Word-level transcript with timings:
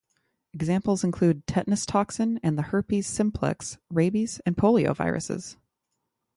Examples 0.51 1.03
include 1.03 1.45
tetanus 1.45 1.85
toxin 1.85 2.39
and 2.41 2.57
the 2.57 2.63
herpes 2.73 3.05
simplex, 3.05 3.77
rabies, 3.91 4.41
and 4.47 4.57
polio 4.57 4.95
viruses. 4.95 5.57